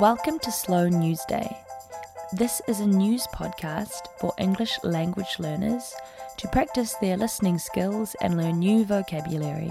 [0.00, 1.54] Welcome to Slow News Day.
[2.32, 5.92] This is a news podcast for English language learners
[6.38, 9.70] to practice their listening skills and learn new vocabulary.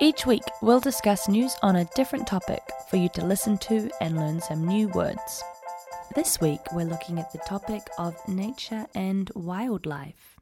[0.00, 4.14] Each week, we'll discuss news on a different topic for you to listen to and
[4.14, 5.42] learn some new words.
[6.14, 10.36] This week, we're looking at the topic of nature and wildlife.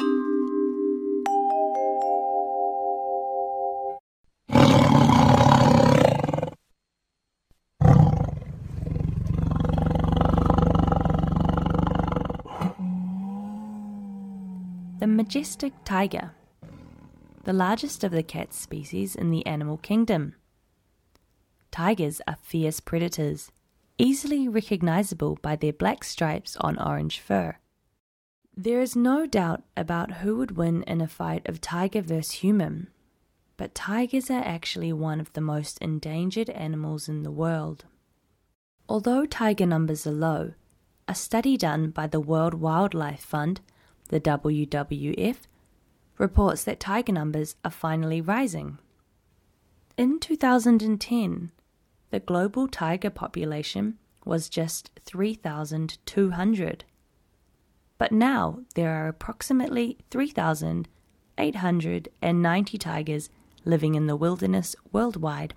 [14.99, 16.33] The majestic tiger,
[17.45, 20.35] the largest of the cat species in the animal kingdom.
[21.71, 23.53] Tigers are fierce predators,
[23.97, 27.59] easily recognizable by their black stripes on orange fur.
[28.57, 32.89] There is no doubt about who would win in a fight of tiger versus human,
[33.57, 37.85] but tigers are actually one of the most endangered animals in the world.
[38.89, 40.55] Although tiger numbers are low,
[41.07, 43.61] a study done by the World Wildlife Fund
[44.09, 45.37] the WWF,
[46.19, 48.79] reports that tiger numbers are finally rising.
[49.97, 51.53] In 2010,
[52.11, 56.85] the global tiger population was just 3,200.
[57.99, 63.29] But now there are approximately 3,890 tigers
[63.65, 65.55] living in the wilderness worldwide.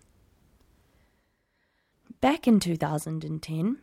[2.19, 3.77] Back in 2010,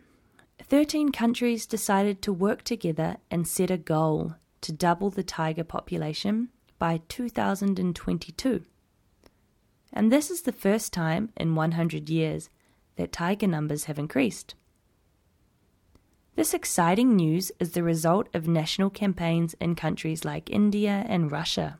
[0.62, 6.48] 13 countries decided to work together and set a goal to double the tiger population
[6.78, 8.64] by 2022.
[9.92, 12.50] And this is the first time in 100 years
[12.96, 14.54] that tiger numbers have increased.
[16.36, 21.78] This exciting news is the result of national campaigns in countries like India and Russia.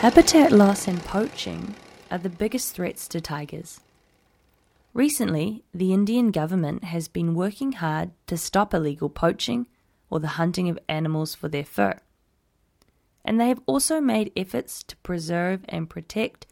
[0.00, 1.74] Habitat loss and poaching
[2.10, 3.80] are the biggest threats to tigers.
[5.00, 9.66] Recently, the Indian government has been working hard to stop illegal poaching
[10.10, 11.98] or the hunting of animals for their fur.
[13.24, 16.46] And they have also made efforts to preserve and protect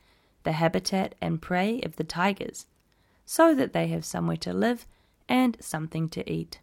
[0.44, 2.64] the habitat and prey of the tigers
[3.26, 4.86] so that they have somewhere to live
[5.28, 6.58] and something to eat.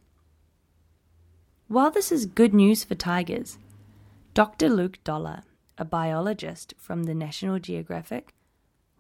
[1.68, 3.60] While this is good news for tigers,
[4.34, 4.70] Dr.
[4.70, 5.44] Luke Dollar,
[5.78, 8.34] a biologist from the National Geographic,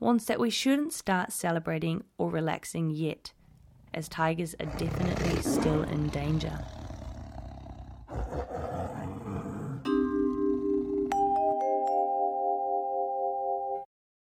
[0.04, 3.32] warns that we shouldn't start celebrating or relaxing yet,
[3.92, 6.58] as tigers are definitely still in danger.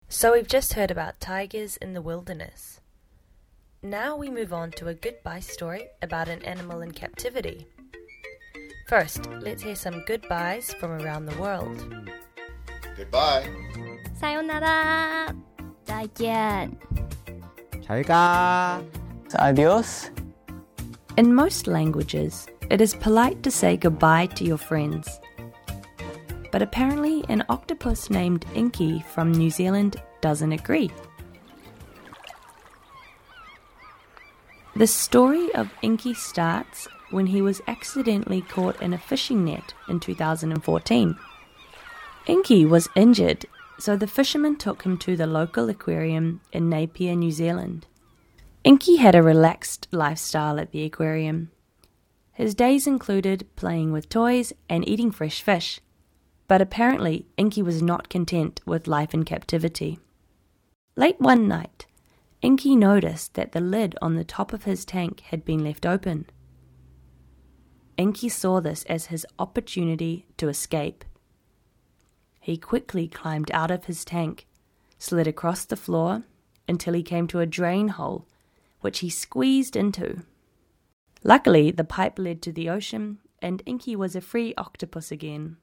[0.09, 2.79] So we've just heard about tigers in the wilderness.
[3.81, 7.67] Now we move on to a goodbye story about an animal in captivity.
[8.87, 11.83] First, let's hear some goodbyes from around the world.
[12.95, 13.49] Goodbye.
[14.23, 15.46] さよなら。
[15.87, 16.71] 再见。
[17.85, 18.81] 잘 가.
[19.35, 20.11] Adios.
[21.17, 25.19] In most languages, it is polite to say goodbye to your friends.
[26.51, 30.91] But apparently, an octopus named Inky from New Zealand doesn't agree.
[34.75, 39.99] The story of Inky starts when he was accidentally caught in a fishing net in
[39.99, 41.15] 2014.
[42.25, 43.45] Inky was injured,
[43.78, 47.86] so the fisherman took him to the local aquarium in Napier, New Zealand.
[48.64, 51.50] Inky had a relaxed lifestyle at the aquarium.
[52.32, 55.80] His days included playing with toys and eating fresh fish.
[56.48, 59.98] But apparently, Inky was not content with life in captivity.
[60.96, 61.86] Late one night,
[62.42, 66.26] Inky noticed that the lid on the top of his tank had been left open.
[67.96, 71.04] Inky saw this as his opportunity to escape.
[72.48, 74.46] He quickly climbed out of his tank,
[74.98, 76.22] slid across the floor
[76.66, 78.24] until he came to a drain hole,
[78.80, 80.22] which he squeezed into.
[81.22, 85.58] Luckily, the pipe led to the ocean, and Inky was a free octopus again.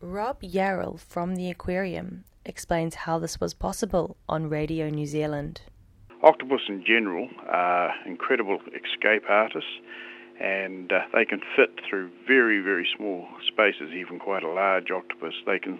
[0.00, 5.60] Rob Yarrall from the aquarium explains how this was possible on Radio New Zealand.
[6.24, 9.70] Octopus in general are incredible escape artists
[10.40, 15.34] and uh, they can fit through very, very small spaces, even quite a large octopus.
[15.46, 15.78] They can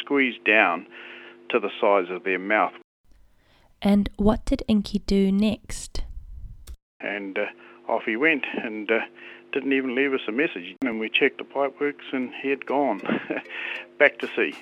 [0.00, 0.86] squeeze down
[1.50, 2.72] to the size of their mouth.
[3.80, 6.02] And what did Inky do next?
[7.00, 7.46] And uh,
[7.90, 9.00] off he went and uh,
[9.52, 10.76] didn't even leave us a message.
[10.82, 13.00] And we checked the pipeworks and he had gone
[13.98, 14.54] back to sea.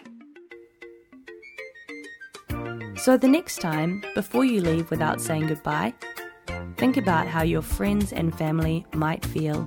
[2.96, 5.94] So the next time, before you leave without saying goodbye,
[6.82, 9.64] think about how your friends and family might feel